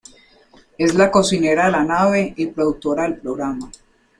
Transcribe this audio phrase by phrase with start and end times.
[0.79, 3.69] Es la cocinera de la nave y productora del programa.